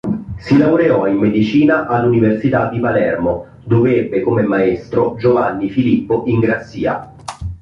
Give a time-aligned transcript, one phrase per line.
[0.39, 7.13] Si laureò in medicina all'Università di Palermo dove ebbe come maestro Giovanni Filippo Ingrassia.